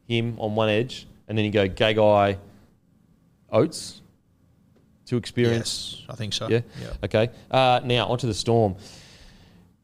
[0.08, 2.38] him on one edge, and then you go Gagai,
[3.52, 4.00] Oates,
[5.04, 5.98] too experienced.
[6.00, 6.48] Yes, I think so.
[6.48, 6.60] Yeah.
[7.04, 7.28] Okay.
[7.50, 8.76] Uh, now onto the Storm.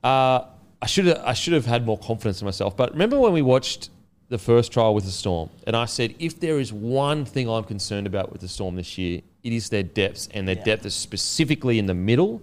[0.03, 0.45] Uh,
[0.81, 2.75] I should have I should have had more confidence in myself.
[2.75, 3.91] But remember when we watched
[4.31, 7.65] the first trial with the Storm, and I said if there is one thing I'm
[7.65, 10.95] concerned about with the Storm this year, it is their depths, and their depth is
[10.95, 12.41] specifically in the middle.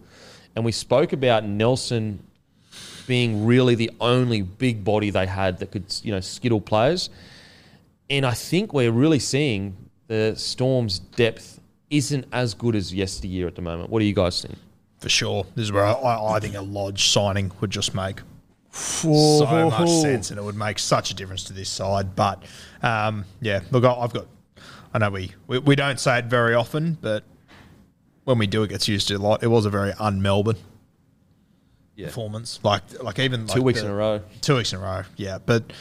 [0.55, 2.19] And we spoke about Nelson
[3.07, 7.09] being really the only big body they had that could you know skittle players.
[8.09, 9.75] And I think we're really seeing
[10.07, 13.89] the Storm's depth isn't as good as yesteryear at the moment.
[13.89, 14.57] What do you guys think?
[14.99, 15.45] For sure.
[15.55, 18.21] This is where I, I think a Lodge signing would just make
[18.77, 22.15] so much sense and it would make such a difference to this side.
[22.15, 22.43] But
[22.81, 24.27] um, yeah, look, I've got,
[24.93, 27.23] I know we, we, we don't say it very often, but
[28.23, 29.43] when we do, it gets used to a lot.
[29.43, 30.57] It was a very un Melbourne
[32.07, 32.59] performance.
[32.63, 34.21] Like, like even Two like weeks the- in a row.
[34.41, 35.39] Two weeks in a row, yeah.
[35.45, 35.71] But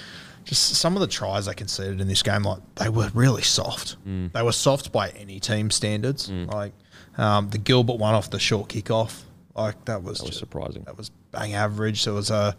[0.45, 3.97] just some of the tries they conceded in this game, like they were really soft.
[4.07, 4.33] Mm.
[4.33, 6.31] They were soft by any team standards.
[6.31, 6.73] Like
[7.19, 9.23] um, the Gilbert one off the short kickoff,
[9.57, 10.83] like that was, That was just- surprising.
[10.85, 12.05] That was bang average.
[12.05, 12.57] There was a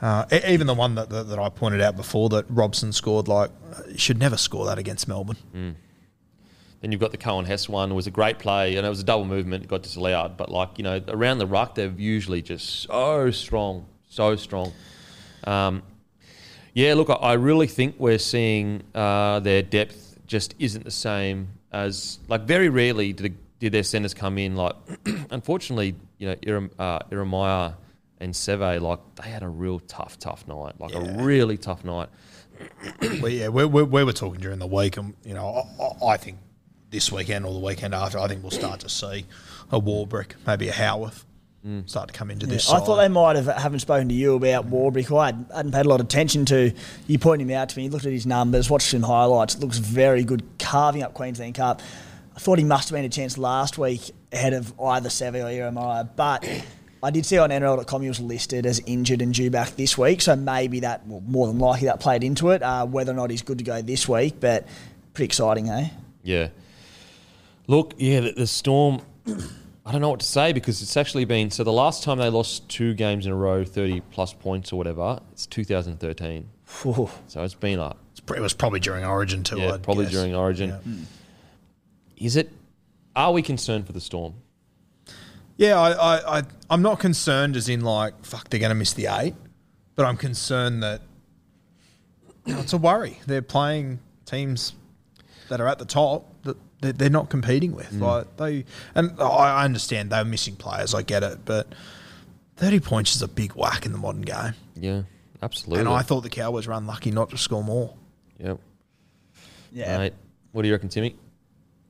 [0.00, 3.28] uh, even the one that, that that I pointed out before that Robson scored.
[3.28, 3.50] Like
[3.96, 5.36] should never score that against Melbourne.
[5.54, 5.74] Mm.
[6.80, 7.92] Then you've got the Coen Hess one.
[7.92, 9.62] It was a great play, and it was a double movement.
[9.62, 13.86] It got disallowed, but like you know, around the ruck, they're usually just so strong,
[14.08, 14.72] so strong.
[15.44, 15.82] Um,
[16.74, 21.48] yeah, look, I, I really think we're seeing uh, their depth just isn't the same
[21.70, 24.74] as like very rarely did, did their centers come in like.
[25.30, 27.72] unfortunately, you know, Iram, uh, Iramiah
[28.18, 32.08] and Seve, like they had a real tough, tough night, like a really tough night.
[33.00, 36.12] well, yeah, we, we, we were talking during the week, and you know, I, I-
[36.12, 36.38] I think
[36.90, 39.24] this weekend or the weekend after, I think we'll start to see
[39.70, 41.24] a Warbrick, maybe a Howarth,
[41.86, 42.68] start to come into this.
[42.68, 42.86] I side.
[42.86, 45.16] thought they might have, haven't spoken to you about Warbrick.
[45.16, 46.72] I hadn't, hadn't paid a lot of attention to.
[47.06, 49.58] You pointed him out to me, looked at his numbers, watched some highlights.
[49.58, 51.80] Looks very good, carving up Queensland Cup.
[52.34, 55.50] I thought he must have been a chance last week ahead of either Savvy or
[55.50, 56.48] Jeremiah, but
[57.02, 60.22] I did see on NRL.com he was listed as injured and due back this week,
[60.22, 62.62] so maybe that, well, more than likely that played into it.
[62.62, 64.66] Uh, whether or not he's good to go this week, but
[65.12, 65.88] pretty exciting, eh?
[66.22, 66.48] Yeah.
[67.66, 69.02] Look, yeah, the, the Storm.
[69.84, 71.64] I don't know what to say because it's actually been so.
[71.64, 75.18] The last time they lost two games in a row, thirty plus points or whatever,
[75.32, 76.48] it's 2013.
[76.64, 77.10] Phew.
[77.26, 77.96] So it's been a
[78.32, 79.58] it was probably during Origin too.
[79.58, 80.14] yeah, I'd probably guess.
[80.14, 81.06] during Origin.
[82.22, 82.50] Is it?
[83.14, 84.34] Are we concerned for the Storm?
[85.56, 88.94] Yeah, I, I, I, I'm not concerned as in like, fuck, they're going to miss
[88.94, 89.34] the eight,
[89.96, 91.02] but I'm concerned that
[92.46, 93.20] you know, it's a worry.
[93.26, 94.74] They're playing teams
[95.48, 97.92] that are at the top that they're, they're not competing with.
[97.92, 98.00] Mm.
[98.00, 100.94] Like they, and I I understand they're missing players.
[100.94, 101.68] I get it, but
[102.56, 104.54] 30 points is a big whack in the modern game.
[104.74, 105.02] Yeah,
[105.42, 105.80] absolutely.
[105.80, 107.94] And I thought the Cowboys were unlucky not to score more.
[108.38, 108.58] Yep.
[109.70, 109.98] Yeah.
[109.98, 110.14] Mate,
[110.52, 111.16] what do you reckon, Timmy?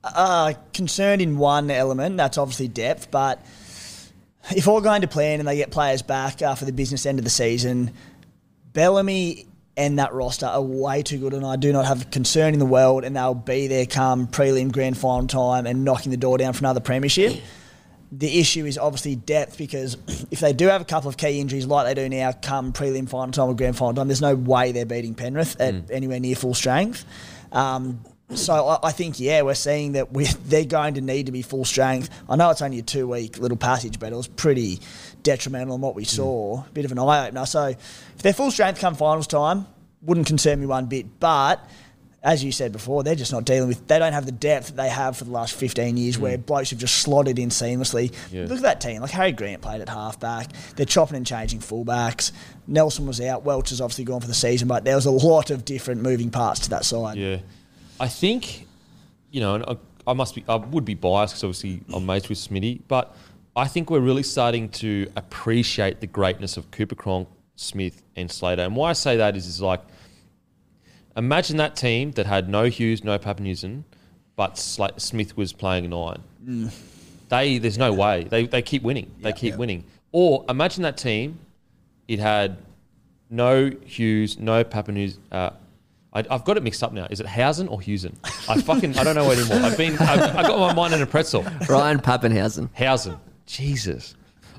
[0.03, 3.43] Uh, concerned in one element, that's obviously depth, but
[4.55, 7.19] if all going to plan and they get players back uh, for the business end
[7.19, 7.91] of the season,
[8.73, 12.59] Bellamy and that roster are way too good, and I do not have concern in
[12.59, 16.37] the world, and they'll be there come prelim grand final time and knocking the door
[16.37, 17.41] down for another premiership.
[18.11, 19.97] The issue is obviously depth because
[20.31, 23.09] if they do have a couple of key injuries like they do now, come prelim
[23.09, 26.35] final time or grand final time, there's no way they're beating Penrith at anywhere near
[26.35, 27.05] full strength.
[27.51, 28.03] Um,
[28.35, 31.65] so I, think yeah, we're seeing that we they're going to need to be full
[31.65, 32.09] strength.
[32.29, 34.79] I know it's only a two week little passage, but it was pretty
[35.23, 36.09] detrimental on what we mm.
[36.09, 36.63] saw.
[36.73, 37.45] Bit of an eye opener.
[37.45, 39.65] So if they're full strength come finals time,
[40.01, 41.19] wouldn't concern me one bit.
[41.19, 41.65] But
[42.23, 43.85] as you said before, they're just not dealing with.
[43.87, 46.45] They don't have the depth that they have for the last fifteen years, where mm.
[46.45, 48.13] blokes have just slotted in seamlessly.
[48.31, 48.43] Yeah.
[48.43, 49.01] Look at that team.
[49.01, 50.47] Like Harry Grant played at halfback.
[50.75, 52.31] They're chopping and changing fullbacks.
[52.65, 53.43] Nelson was out.
[53.43, 56.29] Welch has obviously gone for the season, but there was a lot of different moving
[56.29, 57.17] parts to that side.
[57.17, 57.39] Yeah,
[58.03, 58.67] I think
[59.33, 62.29] you know, and I, I must be, I would be biased because obviously I'm mates
[62.29, 63.15] with Smitty, but
[63.55, 68.61] I think we're really starting to appreciate the greatness of Cooper Cronk, Smith, and Slater.
[68.61, 69.81] And why I say that is, is like,
[71.17, 73.83] imagine that team that had no Hughes, no Papanusen,
[74.35, 76.21] but Sla- Smith was playing nine.
[77.29, 79.09] They, there's no way they, they keep winning.
[79.19, 79.83] They keep winning.
[80.11, 81.39] Or imagine that team,
[82.07, 82.57] it had
[83.31, 85.17] no Hughes, no Papanusen.
[85.31, 85.51] Uh,
[86.13, 87.07] I, I've got it mixed up now.
[87.09, 88.15] Is it Hausen or Hewsen?
[88.47, 89.57] I fucking I don't know anymore.
[89.57, 91.43] I've been I've, I got my mind in a pretzel.
[91.67, 92.69] Ryan Pappenhausen.
[92.75, 94.15] Hausen, Jesus.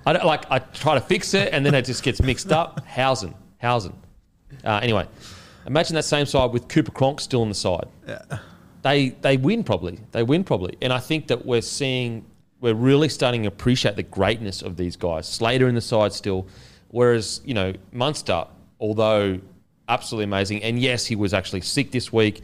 [0.06, 0.44] I don't like.
[0.50, 2.84] I try to fix it and then it just gets mixed up.
[2.86, 3.94] Hausen, Hausen.
[4.64, 5.06] Uh, anyway,
[5.66, 7.86] imagine that same side with Cooper Cronk still on the side.
[8.06, 8.38] Yeah.
[8.82, 9.98] They they win probably.
[10.12, 12.26] They win probably, and I think that we're seeing
[12.60, 15.26] we're really starting to appreciate the greatness of these guys.
[15.28, 16.46] Slater in the side still,
[16.88, 18.46] whereas you know Munster,
[18.80, 19.40] although
[19.88, 22.42] absolutely amazing, and yes, he was actually sick this week.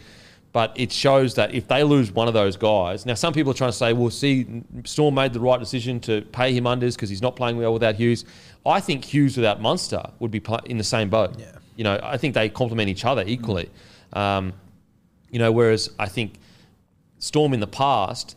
[0.52, 3.54] But it shows that if they lose one of those guys, now some people are
[3.54, 7.08] trying to say, well, see, Storm made the right decision to pay him unders because
[7.08, 8.24] he's not playing well without Hughes.
[8.66, 11.38] I think Hughes without Munster would be in the same boat.
[11.38, 11.52] Yeah.
[11.76, 13.70] You know, I think they complement each other equally.
[14.12, 14.52] Um,
[15.30, 16.34] you know, whereas I think
[17.20, 18.36] Storm in the past,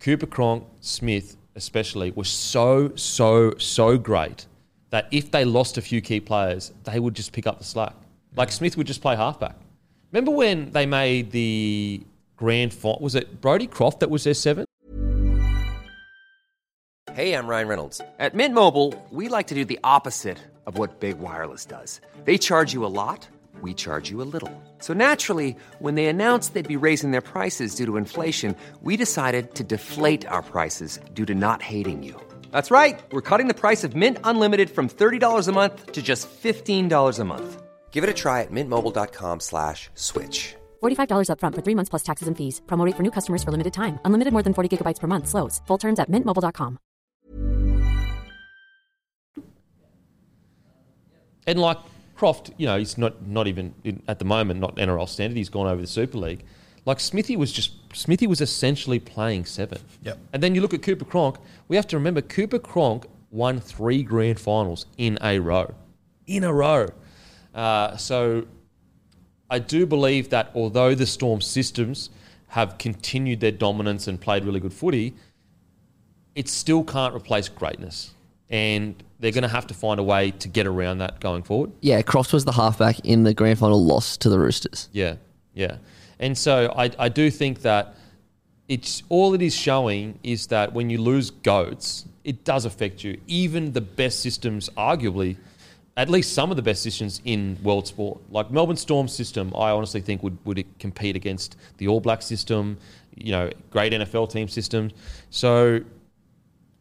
[0.00, 4.46] Cooper Cronk, Smith especially, were so, so, so great
[4.88, 7.94] that if they lost a few key players, they would just pick up the slack.
[8.36, 9.56] Like Smith would just play halfback.
[10.12, 12.02] Remember when they made the
[12.36, 12.98] grand final?
[13.00, 14.64] Was it Brodie Croft that was their seven?
[17.12, 18.00] Hey, I'm Ryan Reynolds.
[18.18, 22.00] At Mint Mobile, we like to do the opposite of what Big Wireless does.
[22.24, 23.26] They charge you a lot,
[23.62, 24.62] we charge you a little.
[24.78, 29.54] So naturally, when they announced they'd be raising their prices due to inflation, we decided
[29.56, 32.14] to deflate our prices due to not hating you.
[32.52, 33.00] That's right.
[33.12, 37.24] We're cutting the price of Mint Unlimited from $30 a month to just $15 a
[37.24, 37.62] month.
[37.90, 40.56] Give it a try at mintmobile.com slash switch.
[40.82, 42.62] $45 upfront for three months plus taxes and fees.
[42.66, 43.98] Promo rate for new customers for limited time.
[44.06, 45.28] Unlimited more than 40 gigabytes per month.
[45.28, 45.60] Slows.
[45.66, 46.78] Full terms at mintmobile.com.
[51.46, 51.78] And like
[52.14, 55.36] Croft, you know, he's not not even in, at the moment not NRL standard.
[55.36, 56.44] He's gone over to the Super League.
[56.84, 59.78] Like Smithy was just Smithy was essentially playing seven.
[60.02, 60.18] Yep.
[60.32, 61.38] And then you look at Cooper Cronk.
[61.68, 65.74] We have to remember Cooper Cronk won three grand finals in a row,
[66.26, 66.88] in a row.
[67.54, 68.46] Uh, so
[69.50, 72.10] I do believe that although the Storm systems
[72.48, 75.14] have continued their dominance and played really good footy,
[76.34, 78.12] it still can't replace greatness.
[78.48, 81.70] And they're going to have to find a way to get around that going forward.
[81.80, 84.88] Yeah, Croft was the halfback in the grand final loss to the Roosters.
[84.92, 85.16] Yeah,
[85.54, 85.76] yeah.
[86.18, 87.94] And so I, I do think that
[88.68, 93.20] it's all it is showing is that when you lose goats, it does affect you.
[93.26, 95.36] Even the best systems, arguably,
[95.96, 99.70] at least some of the best systems in world sport, like Melbourne Storm system, I
[99.70, 102.78] honestly think would would compete against the All Black system,
[103.16, 104.92] you know, great NFL team systems.
[105.30, 105.80] So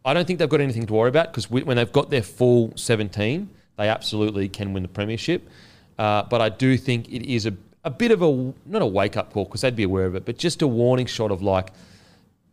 [0.06, 2.72] I don't think they've got anything to worry about because when they've got their full
[2.76, 5.48] 17, they absolutely can win the premiership.
[5.98, 9.18] Uh, but I do think it is a, a bit of a, not a wake
[9.18, 11.72] up call because they'd be aware of it, but just a warning shot of like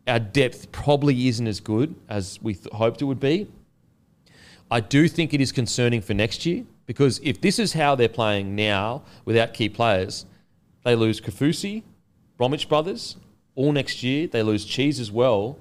[0.08, 3.46] our depth probably isn't as good as we th- hoped it would be.
[4.70, 8.08] I do think it is concerning for next year because if this is how they're
[8.08, 10.26] playing now without key players,
[10.84, 11.82] they lose Kaufusi,
[12.36, 13.16] Bromwich brothers,
[13.54, 14.26] all next year.
[14.26, 15.58] They lose Cheese as well.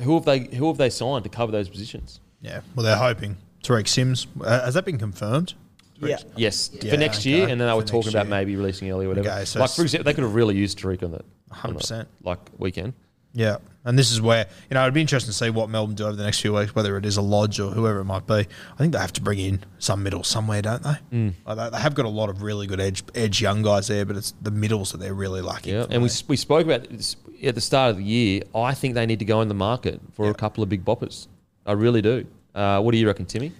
[0.00, 0.40] Who have they?
[0.56, 2.20] Who have they signed to cover those positions?
[2.40, 3.36] Yeah, well, they're hoping.
[3.62, 5.54] Tariq Sims, uh, has that been confirmed?
[6.00, 6.18] Yeah.
[6.36, 8.90] Yes, Yeah, for next year, and then they For were next talking about maybe releasing
[8.90, 9.30] early or whatever.
[9.30, 12.06] Okay, so like for example, they could have really used Tariq on that, 100%.
[12.22, 12.92] like weekend.
[13.32, 13.56] Yeah.
[13.84, 16.16] And this is where, you know, it'd be interesting to see what Melbourne do over
[16.16, 18.34] the next few weeks, whether it is a Lodge or whoever it might be.
[18.34, 20.96] I think they have to bring in some middle somewhere, don't they?
[21.12, 21.32] Mm.
[21.46, 24.06] Like they, they have got a lot of really good edge edge young guys there,
[24.06, 25.74] but it's the middles that they're really lacking.
[25.74, 28.42] Yeah, and we, we spoke about this at the start of the year.
[28.54, 31.28] I think they need to go in the market for a couple of big boppers.
[31.66, 32.26] I really do.
[32.54, 33.52] Uh, what do you reckon, Timmy?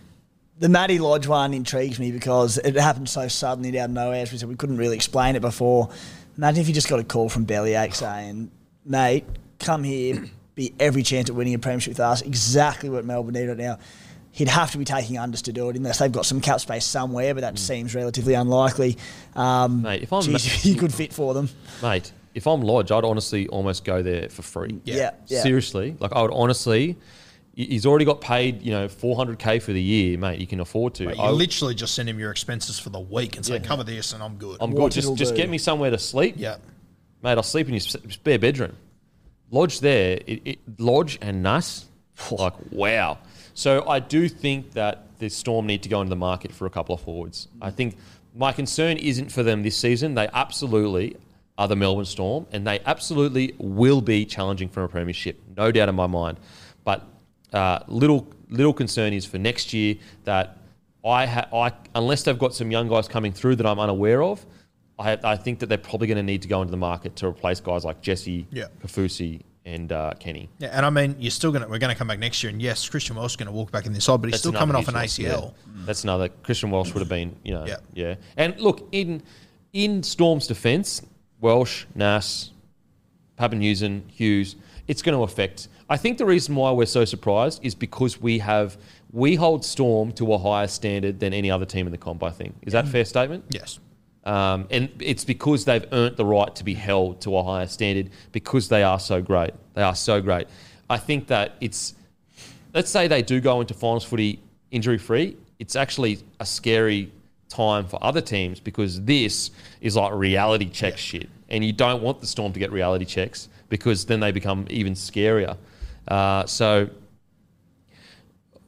[0.59, 4.23] The Matty Lodge one intrigues me because it happened so suddenly out of nowhere.
[4.23, 5.91] As we said, we couldn't really explain it before.
[6.39, 8.51] Imagine if you just got a call from Bellyache saying,
[8.85, 9.25] mate,
[9.59, 12.23] come here, be every chance at winning a premiership with us.
[12.23, 13.79] Exactly what Melbourne need right now.
[14.33, 16.85] He'd have to be taking unders to do it unless they've got some cap space
[16.85, 18.99] somewhere, but that seems relatively unlikely.
[19.37, 21.49] Um, Mate, if I'm- geez, he could fit for them.
[21.83, 24.81] Mate, if I'm Lodge, I'd honestly almost go there for free.
[24.85, 25.43] Yeah, yeah.
[25.43, 26.97] Seriously, like I would honestly.
[27.57, 30.41] He's already got paid, you know, 400k for the year, mate.
[30.41, 31.07] You can afford to.
[31.07, 33.59] Mate, you I- literally just send him your expenses for the week and say, Yeah.
[33.61, 34.57] cover this and I'm good.
[34.61, 35.01] I'm What good.
[35.03, 35.37] Just, just do.
[35.37, 36.35] get me somewhere to sleep.
[36.37, 36.57] yeah.
[37.23, 38.75] Mate, I'll sleep in your spare bedroom.
[39.55, 41.87] Lodge there, it, it, Lodge and Nuss,
[42.31, 43.19] like wow.
[43.55, 46.71] So I do think that the Storm need to go into the market for a
[46.71, 47.47] couple of forwards.
[47.63, 47.97] I think
[48.35, 50.15] my concern isn't for them this season.
[50.15, 51.17] They absolutely
[51.57, 55.89] are the Melbourne Storm, and they absolutely will be challenging for a premiership, no doubt
[55.89, 56.41] in my mind.
[56.83, 57.07] But
[57.53, 60.59] uh, little little concern is for next year that
[61.05, 64.45] I, ha- I unless they've got some young guys coming through that I'm unaware of,
[64.99, 67.27] I, I think that they're probably going to need to go into the market to
[67.27, 68.67] replace guys like Jesse, Yeah.
[68.83, 70.49] Kaufusi, and uh, Kenny.
[70.59, 72.87] Yeah, and I mean, you're still gonna we're gonna come back next year, and yes,
[72.87, 74.89] Christian Welch is gonna walk back in this side, but he's That's still coming off
[74.89, 75.19] an ACL.
[75.19, 75.51] yeah.
[75.87, 76.29] That's another.
[76.29, 77.77] Christian Welch would have been, you know, Yeah.
[77.95, 78.15] yeah.
[78.37, 79.23] And look, in
[79.73, 81.01] in Storm's defence,
[81.41, 82.51] Welch, Nass,
[83.39, 85.69] Papenhuyzen, Hughes, it's going to affect.
[85.89, 88.77] I think the reason why we're so surprised is because we have
[89.13, 92.23] we hold Storm to a higher standard than any other team in the comp.
[92.23, 93.45] I think is that a fair statement?
[93.51, 93.79] Yes.
[94.25, 98.11] Um, and it's because they've earned the right to be held to a higher standard
[98.33, 99.53] because they are so great.
[99.75, 100.47] They are so great.
[100.89, 101.95] I think that it's,
[102.73, 107.13] let's say they do go into finals footy injury free, it's actually a scary
[107.49, 111.29] time for other teams because this is like reality check shit.
[111.49, 114.95] And you don't want the Storm to get reality checks because then they become even
[114.95, 115.57] scarier.
[116.09, 116.89] Uh, so,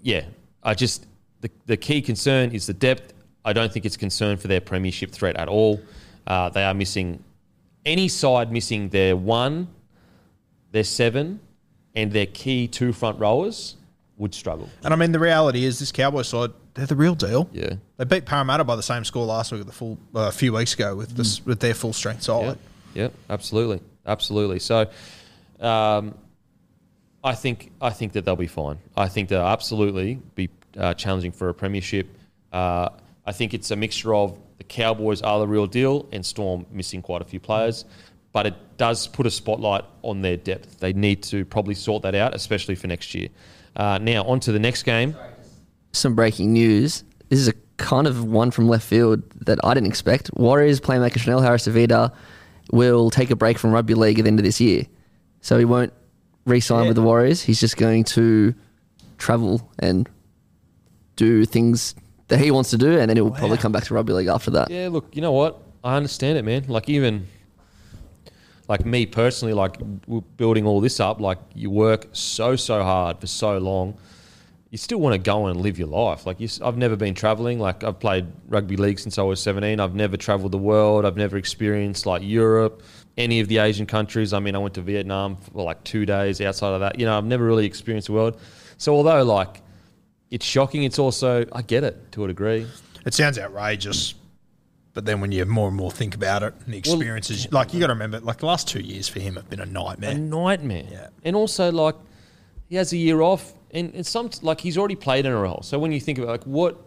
[0.03, 0.25] yeah,
[0.63, 1.07] I just
[1.41, 3.13] the, the key concern is the depth.
[3.47, 5.81] I don't think it's concern for their premiership threat at all.
[6.27, 7.23] Uh, they are missing
[7.87, 9.69] any side missing their one,
[10.73, 11.41] their seven,
[11.95, 13.77] and their key two front rowers
[14.19, 14.69] would struggle.
[14.83, 17.49] And I mean, the reality is, this Cowboys side, they're the real deal.
[17.53, 17.75] Yeah.
[17.97, 20.53] They beat Parramatta by the same score last week, at the full uh, a few
[20.53, 22.59] weeks ago with this with their full strength side.
[22.93, 24.59] Yeah, yeah, absolutely, absolutely.
[24.59, 24.91] So,
[25.61, 26.17] um,
[27.23, 28.79] I think I think that they'll be fine.
[28.97, 32.09] I think they'll absolutely be uh, challenging for a premiership.
[32.53, 32.89] Uh,
[33.27, 37.03] I think it's a mixture of the Cowboys are the real deal and Storm missing
[37.03, 37.85] quite a few players,
[38.33, 40.79] but it does put a spotlight on their depth.
[40.79, 43.29] They need to probably sort that out, especially for next year.
[43.75, 45.17] Uh, now on to the next game.
[45.93, 47.05] Some breaking news.
[47.29, 50.31] This is a kind of one from left field that I didn't expect.
[50.35, 52.13] Warriors playmaker Chanel Harris-Tavita
[52.71, 54.85] will take a break from rugby league at the end of this year.
[55.41, 55.93] So he won't
[56.45, 57.43] re sign with the Warriors.
[57.43, 58.55] He's just going to
[59.19, 60.09] travel and
[61.17, 61.95] do things
[62.29, 64.51] that he wants to do, and then he'll probably come back to rugby league after
[64.53, 64.71] that.
[64.71, 65.63] Yeah, look, you know what?
[65.85, 66.65] I understand it, man.
[66.67, 67.27] Like even
[68.69, 69.77] like me personally, like
[70.37, 73.97] building all this up, like you work so so hard for so long,
[74.71, 76.27] you still want to go and live your life.
[76.27, 77.61] Like you, I've never been traveling.
[77.61, 79.79] Like I've played rugby league since I was seventeen.
[79.79, 81.05] I've never traveled the world.
[81.05, 82.83] I've never experienced like Europe,
[83.17, 84.33] any of the Asian countries.
[84.33, 86.41] I mean, I went to Vietnam for like two days.
[86.41, 88.41] Outside of that, you know, I've never really experienced the world.
[88.79, 89.63] So although like
[90.31, 92.67] it's shocking, it's also I get it to a degree.
[93.05, 94.15] It sounds outrageous,
[94.95, 97.81] but then when you more and more think about it and the experiences, like you
[97.81, 100.13] got to remember, like the last two years for him have been a nightmare.
[100.13, 100.87] a nightmare.
[100.91, 101.09] Yeah.
[101.23, 101.95] And also, like,
[102.69, 105.65] he has a year off, and, and some like he's already played NRL.
[105.65, 106.81] So when you think about like what,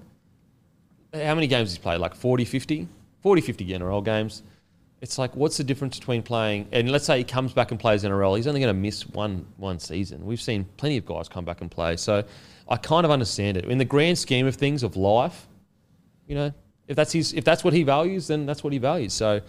[1.13, 2.88] how many games he's played, like 40, 50?
[3.21, 4.43] 40, 50 NRL games.
[5.02, 8.04] It's like, what's the difference between playing and let's say he comes back and plays
[8.04, 10.25] NRL, he's only going to miss one one season.
[10.25, 12.23] We've seen plenty of guys come back and play, so
[12.70, 15.48] I kind of understand it in the grand scheme of things of life.
[16.28, 16.54] You know,
[16.88, 19.14] if that's his, if that's what he values, then that's what he values.
[19.14, 19.42] So.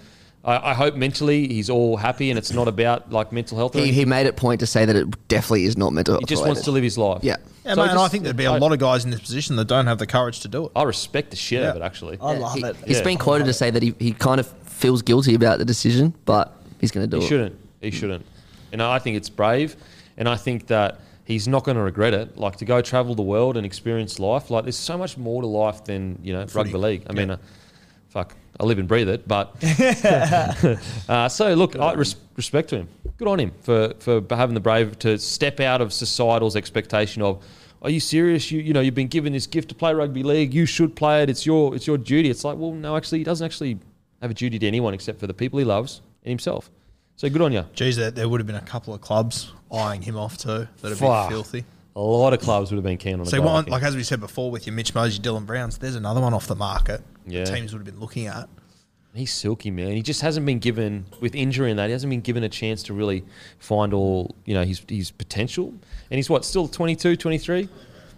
[0.43, 3.75] I, I hope mentally he's all happy and it's not about like mental health.
[3.75, 6.23] He, he made it point to say that it definitely is not mental health.
[6.23, 7.23] he just wants to live his life.
[7.23, 7.37] Yeah.
[7.63, 9.21] Yeah, So mate, and I think there'd be a I- lot of guys in this
[9.21, 10.73] position that don't have the courage to do it.
[10.75, 12.17] I respect the shit out of it, actually.
[12.23, 12.61] I love it.
[12.61, 12.77] He, it.
[12.89, 13.05] has Yeah.
[13.05, 16.57] been quoted to say that he, he kind of feels guilty about the decision, but
[16.81, 17.27] he's going to do He it.
[17.27, 17.59] He shouldn't.
[17.83, 18.27] He shouldn't.
[18.73, 19.77] And I think it's brave,
[20.17, 22.37] and I think that he's not going to regret it.
[22.37, 24.51] Like to go travel the world and experience life.
[24.51, 27.07] Like there's so much more to life than you know rugby league.
[27.09, 27.37] I mean, uh,
[28.09, 29.27] fuck, I live and breathe it.
[29.27, 29.57] But
[31.09, 32.89] uh, so look, I res- respect to him.
[33.17, 37.45] good on him for for having the brave to step out of societal's expectation of.
[37.83, 38.51] Are you serious?
[38.51, 40.53] You you know you've been given this gift to play rugby league.
[40.53, 41.31] You should play it.
[41.31, 42.29] It's your it's your duty.
[42.29, 43.79] It's like well no actually he doesn't actually
[44.21, 46.71] have a duty to anyone except for the people he loves and himself.
[47.21, 47.67] So good on you.
[47.75, 50.67] Geez, there, there would have been a couple of clubs eyeing him off too.
[50.81, 51.29] That'd Fuck.
[51.29, 51.65] be filthy.
[51.95, 53.21] A lot of clubs would have been keen on.
[53.21, 55.97] a So one, like as we said before, with your Mitch Moses, Dylan Browns, there's
[55.97, 57.03] another one off the market.
[57.27, 57.45] Yeah.
[57.45, 58.49] teams would have been looking at.
[59.13, 59.91] He's silky, man.
[59.93, 62.83] He just hasn't been given, with injury and that, he hasn't been given a chance
[62.85, 63.23] to really
[63.59, 65.75] find all, you know, his, his potential.
[66.11, 67.69] And he's what, still 22, 23?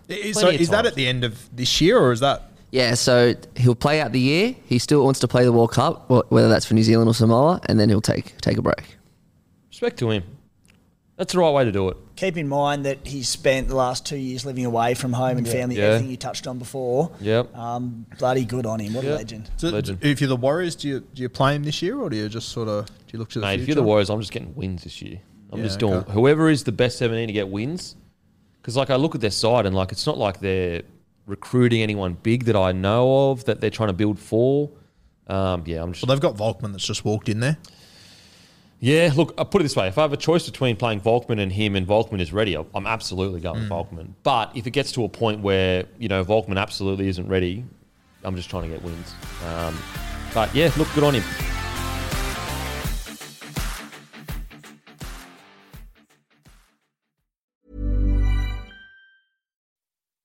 [0.07, 2.52] Is, so is that at the end of this year, or is that?
[2.73, 4.57] Yeah, so he'll play out the year.
[4.67, 7.61] He still wants to play the World Cup, whether that's for New Zealand or Samoa,
[7.67, 8.97] and then he'll take take a break.
[9.69, 10.23] Respect to him.
[11.19, 11.97] That's the right way to do it.
[12.17, 15.47] Keep in mind that he's spent the last two years living away from home and
[15.47, 15.85] family, Yeah.
[15.85, 17.11] everything you touched on before.
[17.21, 17.55] Yep.
[17.57, 18.95] Um, bloody good on him.
[18.95, 19.13] What Yeah.
[19.13, 19.51] a legend.
[19.59, 19.99] So Legend.
[20.03, 22.29] If you're the Warriors, do you do you play him this year, or do you
[22.31, 24.33] just sort of do you look to the Mate, if you're the Warriors, I'm just
[24.33, 25.21] getting wins this year.
[25.53, 26.13] I'm Yeah, just doing okay.
[26.13, 27.97] whoever is the best 17 to get wins.
[28.63, 30.83] Because, like, I look at their side and, like, it's not like they're
[31.27, 34.71] recruiting anyone big that I know of that they're trying to build for.
[35.27, 36.07] Um, yeah, I'm just.
[36.07, 37.59] Well, they've got Volkman that's just walked in there.
[38.81, 39.87] Yeah, look, I'll put it this way.
[39.87, 42.87] If I have a choice between playing Volkman and him and Volkman is ready, I'm
[42.87, 44.15] absolutely going Volkman.
[44.25, 47.65] But if it gets to a point where, you know, Volkman absolutely isn't ready,
[48.25, 49.15] I'm just trying to get wins.
[49.47, 49.79] Um,
[50.35, 51.52] but yeah, look, good on him.